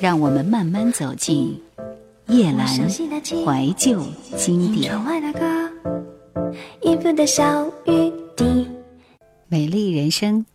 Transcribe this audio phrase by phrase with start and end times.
[0.00, 1.60] 让我们慢慢走进
[2.28, 4.04] 叶阑怀旧
[4.36, 4.92] 经典。
[9.48, 10.46] 美丽人生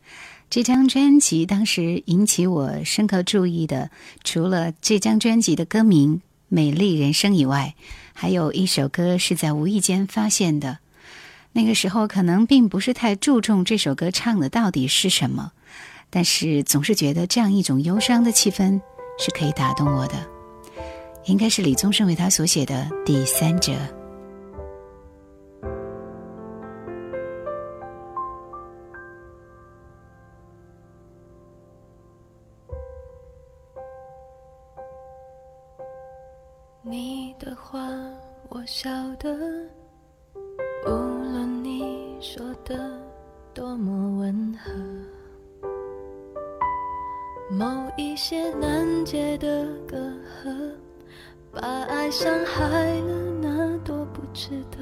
[0.49, 3.91] 这张专辑当时引起我深刻注意的，
[4.23, 6.17] 除了这张专辑的歌名
[6.47, 7.75] 《美丽人生》以外，
[8.13, 10.79] 还有一首歌是在无意间发现的。
[11.53, 15.51] 那个时候可能并不是太注重这首歌唱的到底是什么，
[16.09, 18.81] 但是总是觉得这样一种忧伤的气氛。
[19.21, 20.13] 是可以打动我的，
[21.25, 23.73] 应该是李宗盛为他所写的《第三者》。
[36.81, 37.77] 你的话
[38.47, 39.29] 我晓得，
[40.87, 42.97] 无论你说的
[43.53, 44.71] 多么温和。
[47.51, 47.65] 某
[47.97, 50.53] 一些难解的隔阂，
[51.51, 54.77] 把爱伤害了，那多不值得。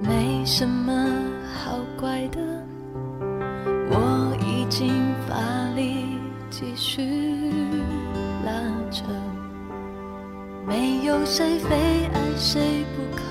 [0.00, 0.92] 没什么
[1.54, 2.40] 好怪的，
[3.90, 5.36] 我已经乏
[5.76, 6.18] 力
[6.50, 7.00] 继续
[8.44, 8.52] 拉
[8.90, 9.04] 扯。
[10.66, 11.76] 没有谁非
[12.12, 13.22] 爱谁不可，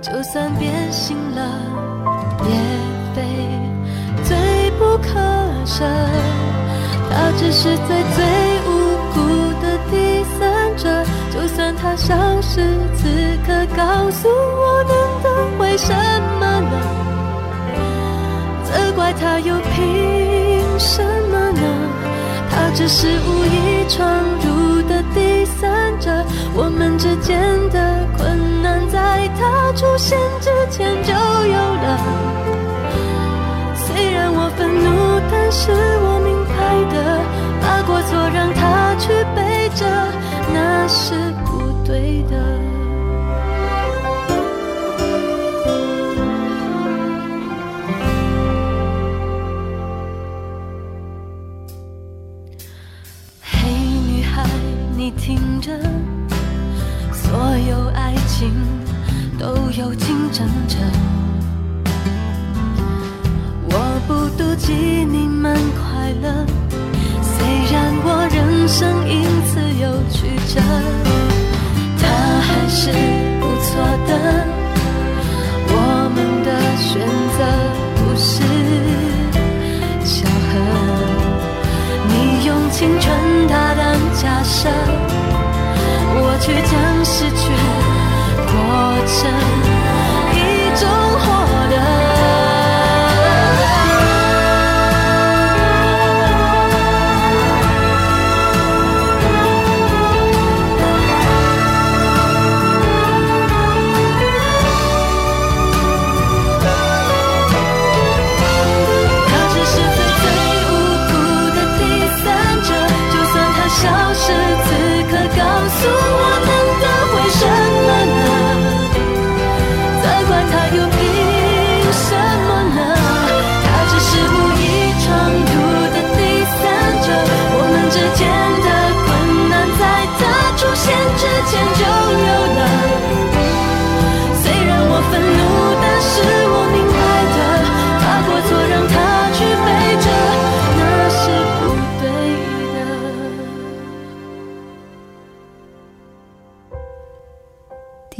[0.00, 1.42] 就算变心了，
[2.48, 2.54] 也
[5.78, 5.86] 可。
[7.12, 8.24] 他只是最最
[8.66, 8.68] 无
[9.12, 9.18] 辜
[9.60, 12.60] 的第三者，就算他消失，
[12.96, 13.08] 此
[13.46, 15.26] 刻告诉我能得
[15.58, 15.92] 回什
[16.38, 16.72] 么呢？
[18.64, 21.60] 责怪他又凭什么呢？
[22.50, 24.06] 他只是无意闯
[24.44, 26.10] 入的第三者，
[26.54, 27.40] 我们之间
[27.70, 32.39] 的困难在他出现之前就有了。
[35.52, 36.54] 是我明白
[36.94, 37.20] 的，
[37.60, 39.84] 把过错让他去背着，
[40.54, 42.36] 那是不对的。
[53.42, 53.72] 嘿，
[54.06, 54.46] 女孩，
[54.96, 55.72] 你听着，
[57.12, 57.32] 所
[57.68, 58.52] 有爱情
[59.36, 60.76] 都有竞争者。
[64.40, 66.46] 妒忌你们快乐，
[67.20, 70.16] 虽然我人生因此有曲
[70.48, 70.58] 折，
[72.00, 72.08] 他
[72.40, 72.90] 还是
[73.38, 73.68] 不错
[74.08, 74.10] 的。
[75.68, 75.74] 我
[76.14, 76.48] 们的
[76.78, 76.88] 选
[77.36, 77.38] 择
[77.96, 78.40] 不是
[80.08, 80.50] 巧合，
[82.08, 82.10] 你
[82.46, 83.12] 用青春
[83.46, 83.78] 大胆
[84.14, 84.70] 假设，
[86.16, 86.72] 我却将
[87.04, 87.52] 失去
[88.48, 88.56] 过
[89.04, 89.18] 程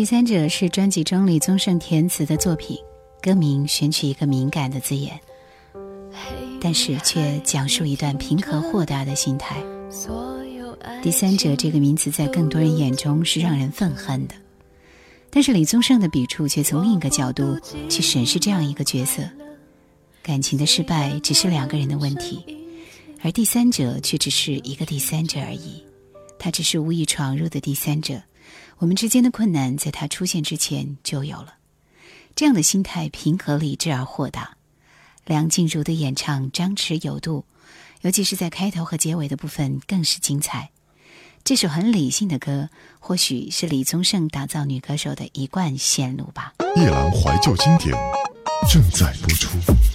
[0.00, 2.78] 第三者是专辑中李宗盛填词的作品，
[3.20, 5.20] 歌名选取一个敏感的字眼，
[6.58, 9.62] 但是却讲述一段平和豁达的心态。
[11.02, 14.34] 第三者这个名词在更多人眼中是让人愤恨的，
[15.28, 19.28] 但是李宗盛的笔触却从另一个角度去审视这样一个角色：
[20.22, 22.42] 感情的失败只是两个人的问题，
[23.20, 25.84] 而第三者却只是一个第三者而已，
[26.38, 28.18] 他只是无意闯入的第三者。
[28.80, 31.56] 我们之间的困难，在他出现之前就有了。
[32.34, 34.56] 这样的心态平和、理智而豁达。
[35.26, 37.44] 梁静茹的演唱张弛有度，
[38.00, 40.70] 尤其是在开头和结尾的部分更是精彩。
[41.44, 46.54] 这首很理性的歌，或许是李宗盛打造女歌手的一贯线路吧。
[46.76, 47.94] 夜阑怀旧经典
[48.72, 49.89] 正在播出。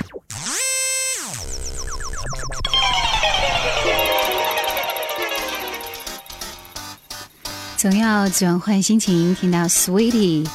[7.86, 10.50] 总要转换心情，听到 Sweetie，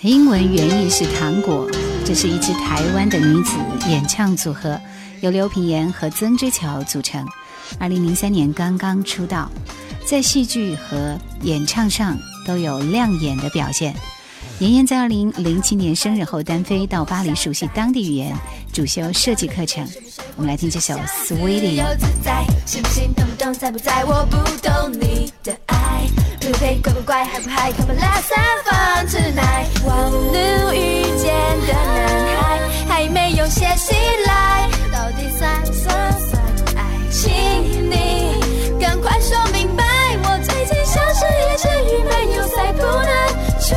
[0.00, 1.70] 英文原意是糖果。
[2.04, 3.52] 这是一支台湾的女子
[3.88, 4.80] 演唱组合，
[5.20, 7.24] 由刘品言和曾之乔组成。
[7.78, 9.48] 二零零三年刚刚出道，
[10.04, 13.94] 在戏剧和演唱上都有亮眼的表现。
[14.58, 18.36] 妍妍在二零零七年生日后单飞到巴黎熟悉当地语言，
[18.72, 19.88] 主修设计课程。
[20.34, 20.94] 我们来听这首
[21.28, 21.80] 《Sweetie》。
[26.42, 29.68] 土不土，乖不乖，还不嗨，Come on let's have fun tonight。
[29.86, 31.32] 网路遇见
[31.68, 32.58] 的男孩
[32.88, 33.94] 还没有写信
[34.26, 35.94] 来，到底算不算
[36.74, 36.80] 爱？
[37.12, 37.30] 请
[37.88, 38.34] 你
[38.80, 39.84] 赶快说明白。
[40.24, 43.06] 我最近像是一只鱼，没有鳃，不能
[43.60, 43.76] 出。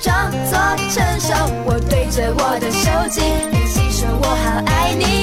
[0.00, 0.56] 装作
[0.88, 3.20] 成熟，我对着我的手机，
[3.50, 5.21] 内心说我好爱你。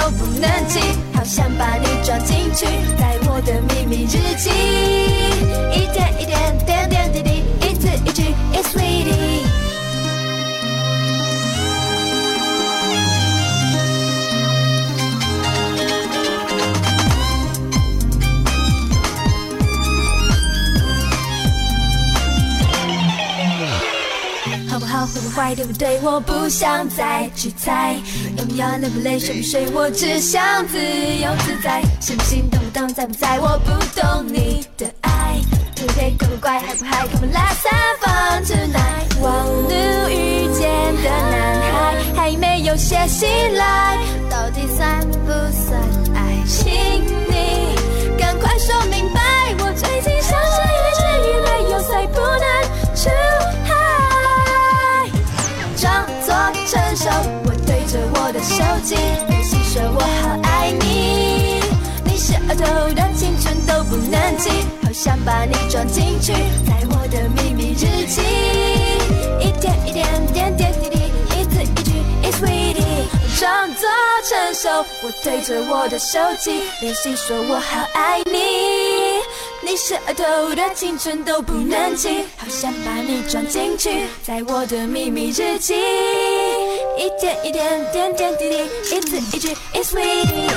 [0.00, 0.80] 都不能记，
[1.14, 2.64] 好想把你装进去，
[2.98, 4.48] 在我的秘密日记，
[5.76, 9.44] 一点一点点点滴滴一字一句 it's ready。
[24.68, 26.00] 好不好，会不坏，对不对？
[26.00, 27.96] 我不想再去猜，
[28.56, 31.82] 要不要，累不累，睡不睡，我只想自由自在。
[32.00, 33.38] 心不心，动不动，在不在？
[33.38, 33.70] 我不
[34.00, 35.10] 懂你的爱。
[35.76, 36.10] 对不对？
[36.18, 36.58] 乖不乖？
[36.60, 39.08] 嗨不嗨？Come on let's have fun tonight。
[39.22, 39.70] 网路
[40.10, 41.72] 遇见的男孩
[42.14, 43.98] 还没有写信来，
[44.28, 45.80] 到底算不算
[46.14, 46.70] 爱情？
[47.30, 47.74] 你
[48.18, 49.20] 赶快说明白。
[49.60, 52.44] 我最近像是一只鱼，没有鳃不能
[52.94, 53.08] 出
[53.64, 53.70] 海。
[55.76, 56.28] 装作
[56.66, 57.08] 成熟，
[58.40, 58.94] 的手机
[59.28, 61.60] 练习说我好爱你。
[62.04, 62.64] 你是额头
[62.94, 64.50] 的青春都不能记。
[64.92, 66.32] 想把你装进去，
[66.66, 68.20] 在我的秘密日记，
[69.40, 70.96] 一点一点点点滴滴，
[71.38, 71.92] 一字一句
[72.22, 72.89] ，is sweetie，
[73.40, 73.88] 装作
[74.28, 79.18] 成熟，我对着我的手机练习说我好爱你，
[79.62, 85.74] 你是额头的青春都不能记，好想把你装进去，在我的秘密日记，
[86.98, 90.50] 一天一天点点滴滴，一字一句，is sweetie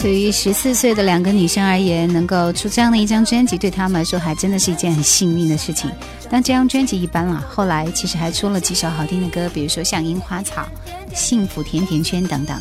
[0.00, 5.90] 对于十四岁的两个女生而言，能够出这样的一张专辑，对她们来说还真的是一件很幸运的事情。
[6.30, 10.66] 但这张专辑一般了，后来其实还出了几首好听的歌，比如说像《樱花草》
[11.14, 12.56] 《幸福甜甜圈》等等。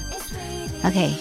[0.83, 1.11] OK，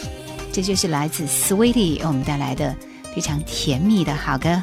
[0.52, 2.74] 这就是来自 Sweetie 我们带来的
[3.14, 4.62] 非常甜蜜的好歌。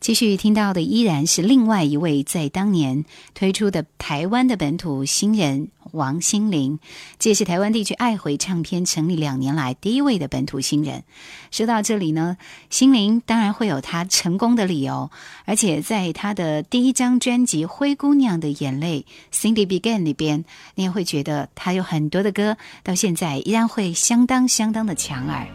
[0.00, 3.04] 继续听到的依然是另外一位在当年
[3.34, 6.78] 推出的台湾的本土新人王心凌，
[7.18, 11.04] 这也是台湾地区爱回唱片成立两年来第一位的本土新人。
[11.50, 12.36] 说到这里呢，
[12.68, 15.10] 心凌当然会有她成功的理由，
[15.44, 19.04] 而且在她的第一张专辑《灰姑娘的眼泪》
[19.34, 20.44] （Cindy Began） 里边，
[20.74, 25.46] 你也会觉得她有很多的歌到现在依然会相当相当的强耳。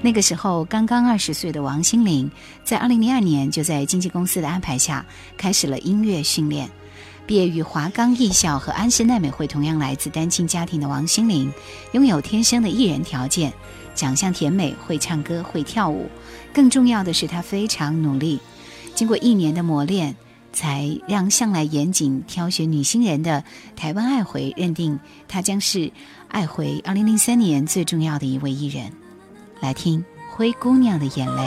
[0.00, 2.30] 那个时候刚刚二十岁的王心凌，
[2.62, 5.04] 在二零零二年就在经纪公司的安排下
[5.36, 6.70] 开始了音乐训练。
[7.28, 11.52] 毕业于华冈艺校和安室奈美惠，同样来自单亲家庭的王心凌，
[11.92, 13.52] 拥有天生的艺人条件，
[13.94, 16.08] 长相甜美，会唱歌，会跳舞。
[16.54, 18.40] 更重要的是，她非常努力。
[18.94, 20.16] 经过一年的磨练，
[20.54, 23.44] 才让向来严谨挑选女新人的
[23.76, 24.98] 台湾爱回认定
[25.28, 25.92] 她将是
[26.28, 28.90] 爱回二零零三年最重要的一位艺人。
[29.60, 30.00] 来听
[30.34, 31.42] 《灰姑娘的眼泪》。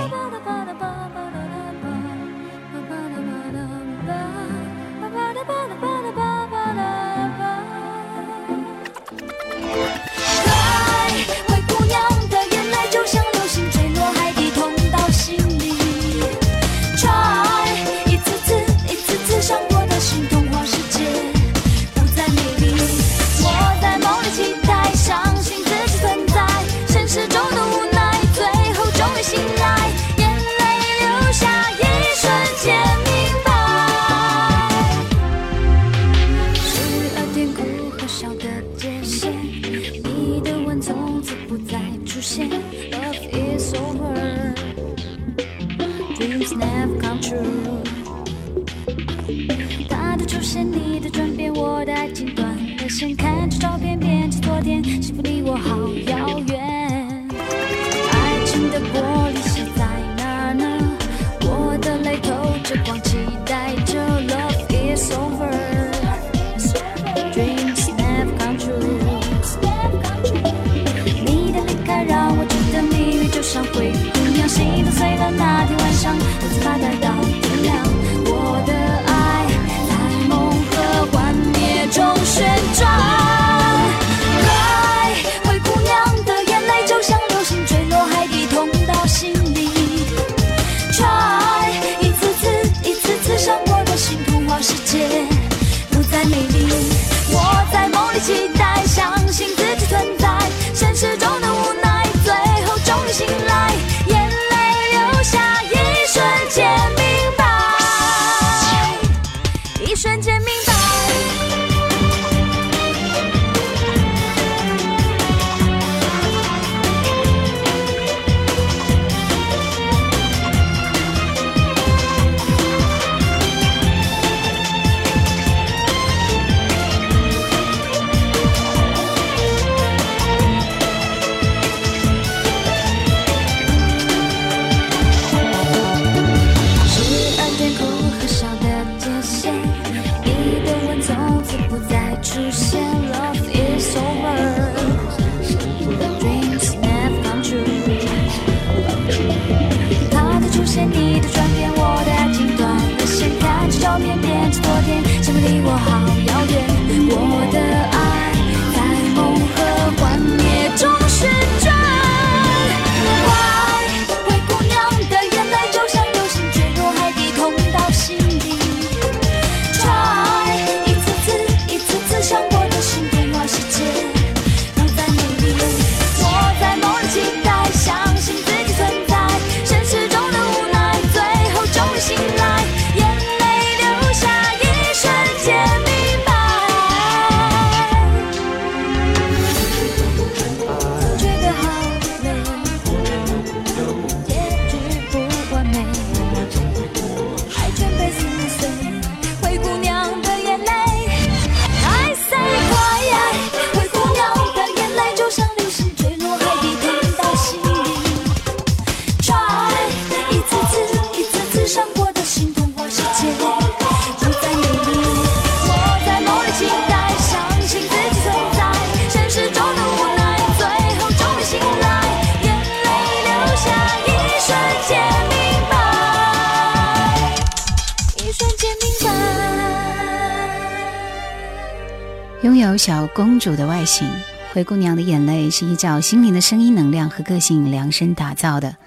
[233.14, 234.10] 公主的外形，
[234.54, 238.78] 灰姑娘的眼泪是依照心灵的声音能量和个性量身打造的。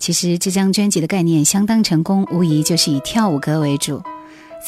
[0.00, 4.02] 其实这张专辑的概念相当成功，无疑就是以跳舞歌为主。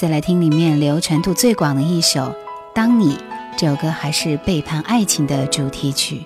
[0.00, 2.20] 再来听里面流传度最广的一首
[2.72, 3.14] 《当你》，
[3.58, 6.24] 这首歌还是背叛爱情的主题曲。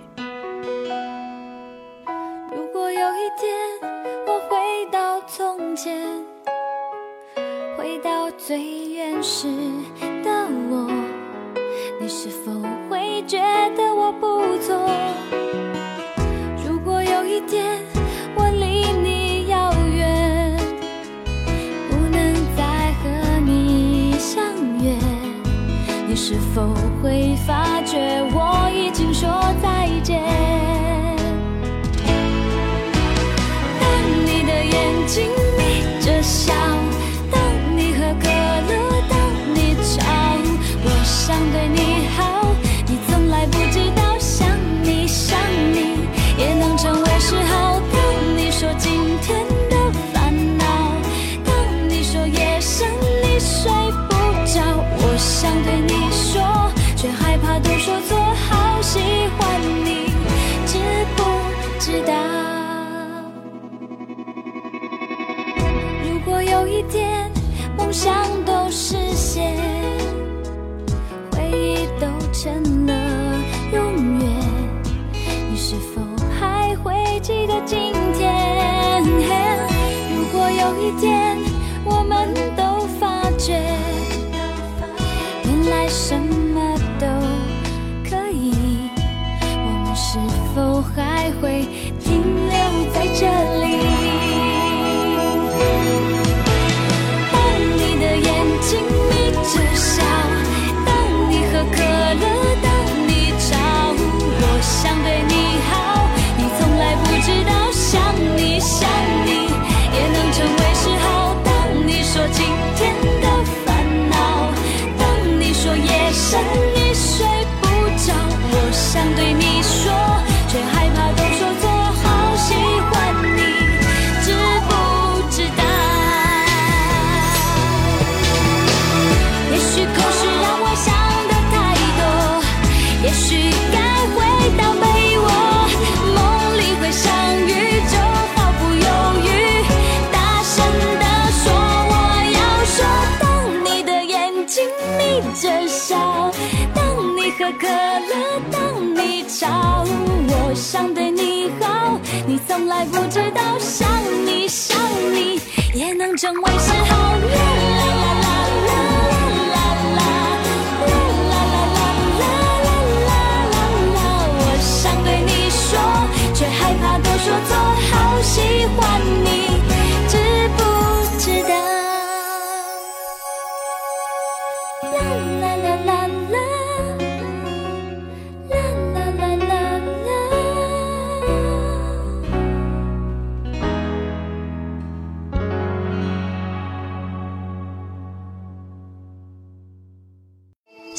[149.40, 149.84] 当你吵，
[150.28, 153.88] 我想对你好，你从来不知道，想
[154.24, 154.76] 你想
[155.12, 155.40] 你
[155.74, 156.96] 也能成为嗜好。
[157.18, 157.34] 啦
[157.76, 158.03] 啦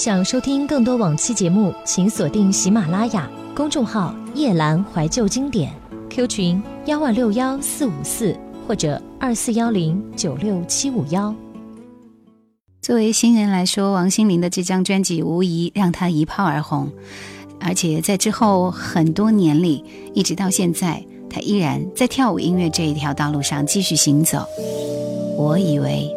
[0.06, 5.74] 想收听更多往期节目，请锁定喜马拉雅公众号“夜阑怀旧经典
[6.12, 11.34] ”，Q 群幺二六幺四五四或者二四幺零九六七五幺。
[12.84, 16.92] 作为新人来说，王心凌的这张专辑无疑让她一炮而红，
[17.60, 19.84] 而且在之后很多年里，
[20.14, 24.46] 一直到现在，她依然在跳舞音乐这一条道路上继续行走。
[25.36, 26.08] 我以为。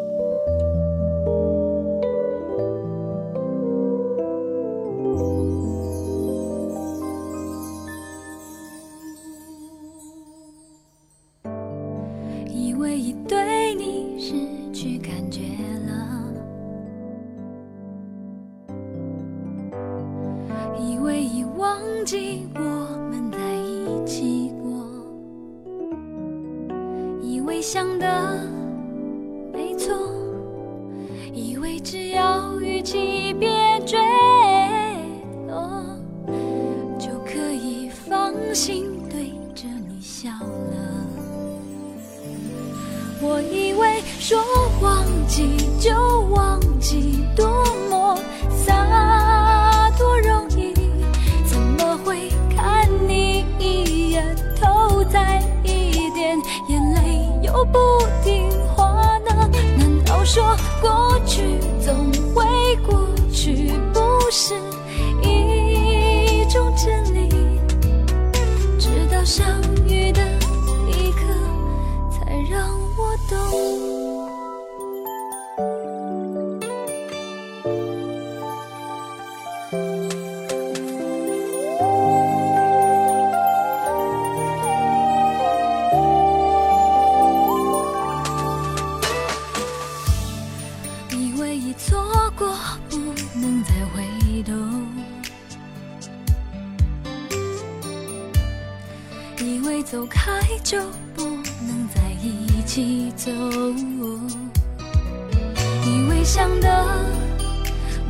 [106.61, 106.85] 的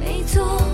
[0.01, 0.68] 没错。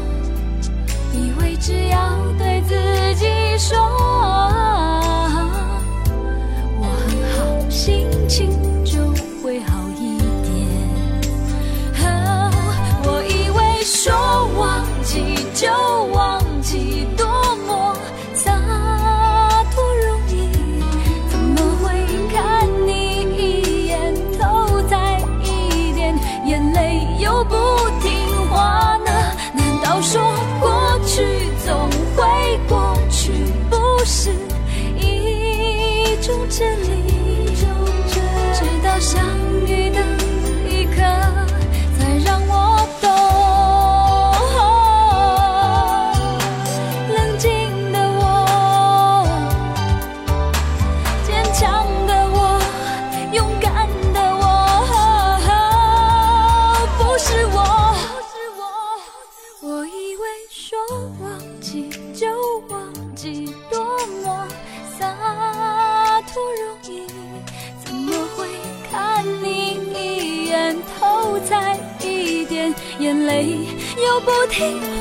[74.55, 74.94] 听。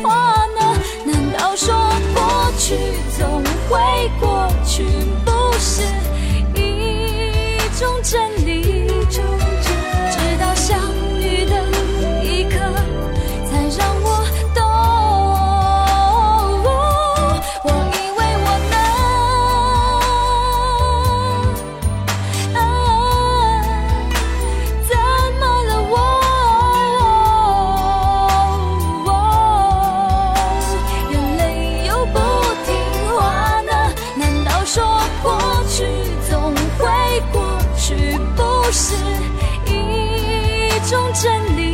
[38.75, 38.95] 是
[39.67, 39.69] 一
[40.89, 41.73] 种真理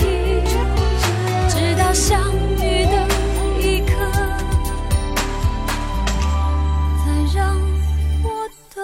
[1.47, 2.19] 直到相
[2.57, 3.07] 遇的
[3.57, 3.93] 一刻
[6.99, 7.39] 才让
[8.21, 8.27] 我
[8.75, 8.83] 懂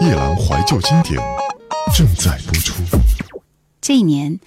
[0.00, 1.20] 夜郎怀旧经典
[1.92, 2.80] 正在播出。
[3.80, 4.38] 这一年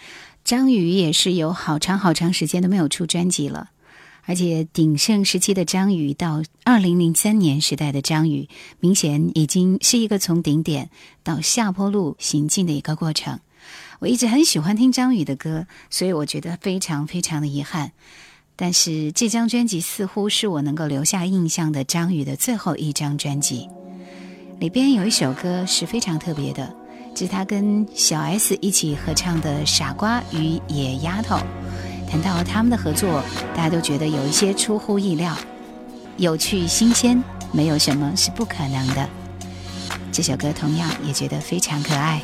[0.45, 3.72] 张宇也是有好长好长时间都没有出专辑了。
[4.25, 8.47] 而且鼎盛时期的张宇到二零零三年时代的张宇，
[8.79, 10.89] 明显已经是一个从顶点
[11.23, 13.39] 到下坡路行进的一个过程。
[13.99, 17.91] 我一直很喜欢听张宇的歌，所以我觉得非常非常的遗憾。
[18.55, 23.67] 但是这张专辑似乎是我能够留下印象的张宇的最后一张专辑。
[24.59, 26.73] 里边有一首歌是非常特别的，
[27.15, 31.35] 这是他跟小 S 一起合唱的《傻瓜与野丫头》。
[32.13, 33.23] 谈到他们的合作，
[33.55, 35.35] 大家都觉得有一些出乎意料，
[36.17, 37.19] 有趣新鲜，
[37.51, 39.09] 没有什么是不可能的。
[40.11, 42.21] 这首歌同样也觉得非常可爱。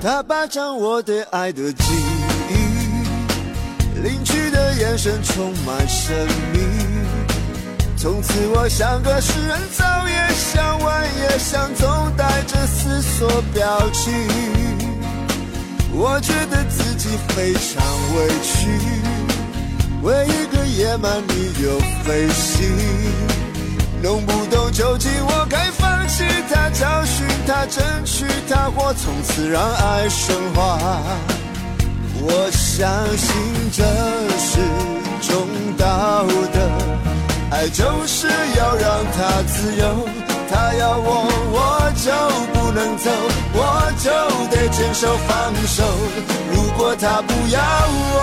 [0.00, 1.84] 他霸占我对爱的记
[4.02, 6.58] 邻居的眼神充满神秘。
[7.96, 14.12] 从此我像个诗人，早也想，晚也想，总带着思索表情。
[15.92, 17.84] 我觉得自己非常
[18.16, 18.68] 委屈，
[20.02, 22.68] 为一个野蛮女友费心。
[24.02, 30.76] 弄不懂究竟我该放弃她，教训她，争取她，或从此让爱升华。
[32.24, 33.34] 我相信
[33.72, 33.82] 这
[34.38, 34.50] 是
[35.28, 36.56] 种道德。
[37.50, 40.08] 爱就是要让他自由，
[40.50, 41.58] 他要我我
[42.00, 42.10] 就
[42.54, 43.10] 不能走，
[43.52, 44.10] 我就
[44.48, 45.84] 得坚守放手。
[46.50, 47.60] 如果他不要
[48.14, 48.20] 我，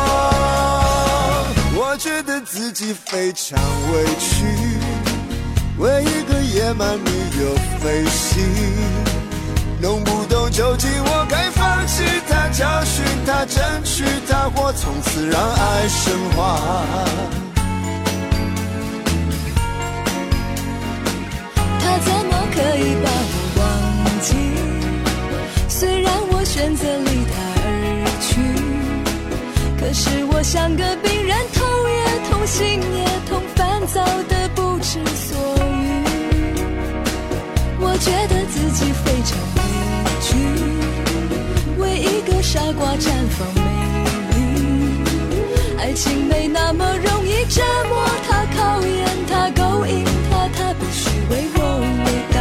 [1.76, 3.60] 我觉得自己非常
[3.92, 4.46] 委屈，
[5.78, 7.10] 为一个野蛮女
[7.40, 8.36] 友费心，
[9.82, 16.60] 弄不懂究竟我该放弃他，教训他，争取他，或从此让爱升华。
[21.80, 23.64] 他怎么可以把我忘
[24.20, 24.36] 记？
[25.70, 27.68] 虽然我选择离他而
[28.20, 28.36] 去，
[29.80, 36.04] 可是我像个病人，头也痛，心也痛，烦躁的不知所云。
[37.80, 39.40] 我觉得自己非常，
[42.52, 43.06] 傻瓜绽
[43.38, 43.62] 放美
[44.34, 44.36] 丽。
[45.78, 51.60] 爱情没那么容易折磨他，考验他，勾引他，他必须为我
[52.06, 52.38] 伟大。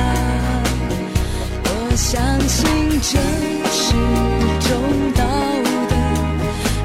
[1.65, 1.69] 我。
[1.95, 2.65] 相信
[3.03, 3.21] 这
[3.71, 3.85] 是
[4.67, 4.71] 种
[5.15, 5.21] 道
[5.91, 5.93] 德，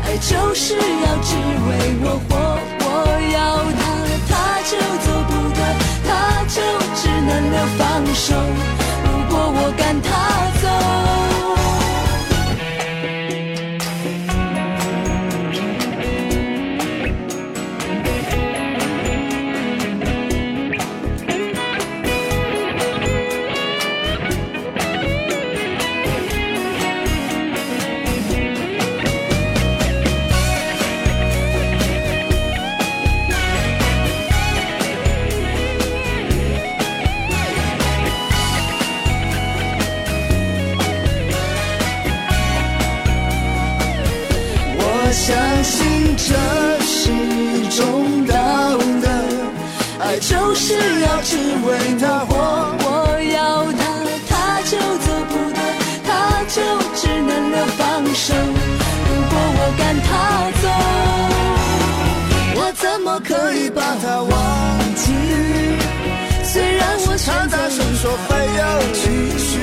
[0.04, 1.32] 爱就是要只
[1.70, 1.70] 为
[2.04, 2.30] 我活。
[2.84, 2.86] 我
[3.32, 3.40] 要
[3.80, 3.82] 他，
[4.28, 4.32] 他
[4.70, 4.72] 就
[5.06, 5.60] 走不得，
[6.10, 6.12] 他
[6.50, 6.60] 就
[7.00, 7.82] 只能了放
[8.14, 8.36] 手。
[67.26, 69.00] 常大声说非要继
[69.40, 69.58] 续，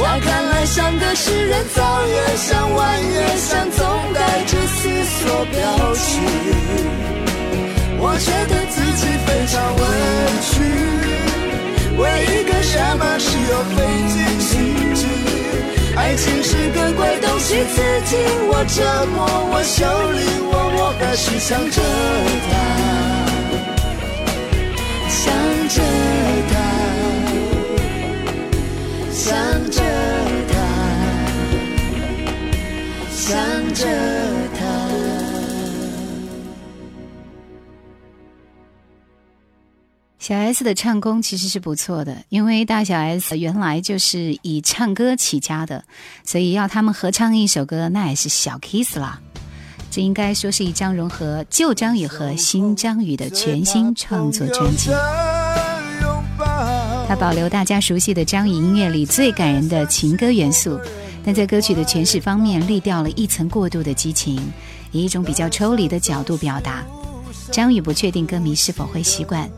[0.00, 5.58] 他看来像个诗人，早也想，晚也想，总带着思索表
[5.96, 6.22] 情。
[7.98, 9.82] 我觉得自己非常委
[10.46, 10.50] 屈，
[11.98, 12.02] 为
[12.38, 14.48] 一个什么事又费尽心
[14.94, 15.02] 机。
[15.96, 18.14] 爱情是个怪东西，刺激
[18.46, 18.78] 我、折
[19.12, 19.18] 磨
[19.50, 21.82] 我、修理我，我还是想着
[22.46, 22.52] 他，
[25.08, 25.34] 想
[25.68, 25.82] 着
[29.30, 29.38] 想
[29.70, 29.80] 着
[30.48, 30.54] 他，
[33.12, 33.38] 想
[33.74, 33.86] 着
[34.58, 34.66] 他。
[40.18, 45.84] 小 S 的唱功其实是不错的，因为大小 S 原来就是以唱歌起家的，
[46.24, 49.20] 所以要他们合唱一首歌，那也是小 kiss 啦。
[49.92, 54.90] 这应该说是一张融合旧张宇和新张宇的全新创作专辑。
[57.10, 60.80] 它保留大家熟悉的张宇音乐里最感人的情歌元素，
[61.24, 64.40] 但在歌曲的诠释方面，滤掉了一层过度的激情，
[64.92, 66.84] 以一种比较抽离的角度表达。
[67.50, 69.50] 张宇不确定歌迷是否会习惯。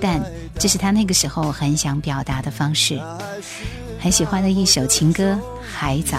[0.00, 0.24] 但
[0.56, 3.02] 这是他那个时候很想表达的方式，
[3.98, 5.32] 很喜欢的一首情歌
[5.68, 6.16] 《海藻》。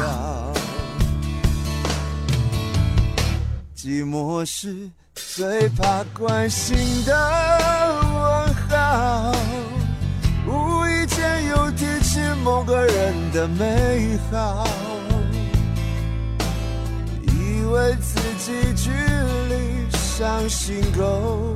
[3.78, 6.76] 寂寞是最怕关心
[7.06, 7.14] 的
[8.14, 9.34] 问号，
[12.44, 14.66] 某个人的美好，
[17.22, 21.56] 以为自己距离伤心够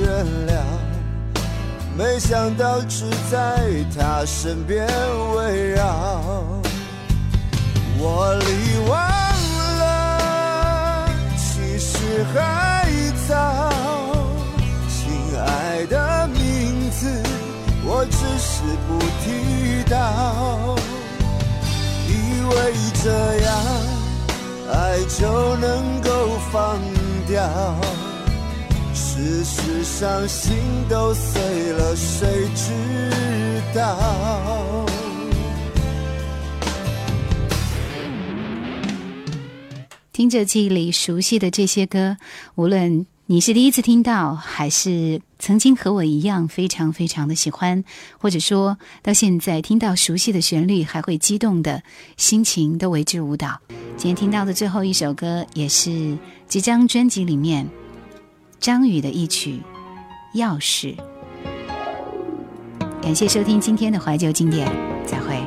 [0.00, 0.54] 原谅。
[1.98, 4.86] 没想到只在他身边
[5.36, 5.82] 围绕。
[7.98, 8.98] 我遗忘
[9.78, 12.88] 了，其实还
[13.28, 13.69] 早。
[18.00, 20.74] 我只是不提到，
[22.08, 22.10] 以
[22.48, 22.72] 为
[23.04, 23.10] 这
[23.42, 23.52] 样
[24.72, 26.10] 爱就能够
[26.50, 26.80] 放
[27.28, 27.78] 掉。
[28.94, 30.56] 事实上，心
[30.88, 32.72] 都碎了，谁知
[33.74, 34.86] 道？
[40.10, 42.16] 听着记忆里熟悉的这些歌，
[42.54, 47.82] 无论你是第一次听到，还是曾经和我一样非常非常的喜欢，
[48.18, 51.82] 或者说到现在听到熟悉的旋律还会激动的
[52.18, 53.58] 心情，都为之舞蹈。
[53.96, 57.66] 今天听到的最后一首歌，也是这张专辑里面
[58.58, 59.60] 张宇的一曲
[60.38, 60.94] 《钥匙》。
[63.02, 64.70] 感谢收听今天的怀旧经典，
[65.06, 65.42] 再会。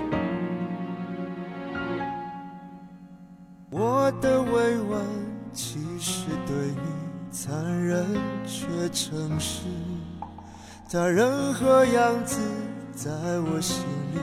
[3.69, 5.02] 我的未完
[8.93, 9.61] 城市，
[10.89, 12.39] 它，任何样子
[12.95, 14.19] 在我心里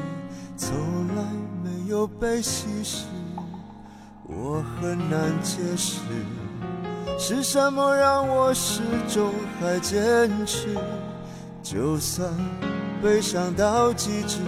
[0.56, 0.70] 从
[1.16, 1.22] 来
[1.64, 3.04] 没有被稀释，
[4.28, 5.98] 我很难解释
[7.18, 10.68] 是什么让我始终还坚持，
[11.62, 12.30] 就算
[13.02, 14.38] 悲伤到极致，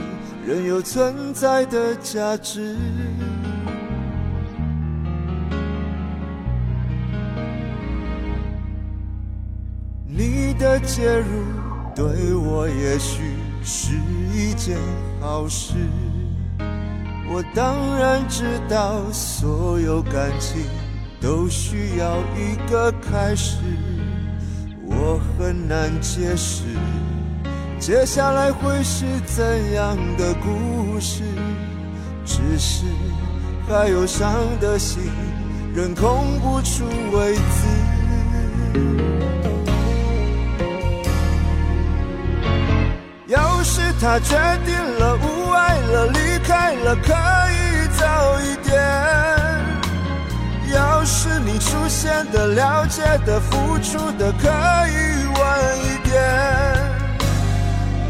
[0.47, 2.77] 仍有存在的价值。
[10.63, 11.25] 的介入
[11.93, 13.97] 对我也许是
[14.33, 14.79] 一件
[15.21, 15.75] 好事。
[17.29, 20.63] 我当然知道，所有感情
[21.21, 23.57] 都需要一个开始。
[24.87, 26.63] 我很难解释，
[27.81, 31.25] 接下来会是怎样的故事。
[32.25, 32.85] 只是
[33.69, 35.03] 还有伤的心，
[35.75, 39.12] 仍空不出位置。
[43.75, 47.15] 是他决定了，无爱了，离开了，可
[47.51, 48.77] 以早一点。
[50.75, 54.47] 要是你出现的、了解的、付出的，可
[54.89, 55.43] 以晚
[55.79, 56.13] 一点。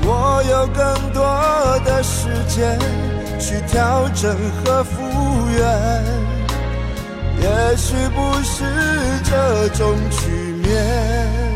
[0.04, 1.22] 我有更多
[1.84, 2.76] 的时间
[3.38, 5.00] 去调整和复
[5.56, 6.04] 原，
[7.40, 8.64] 也许不是
[9.22, 10.26] 这种局
[10.60, 11.51] 面。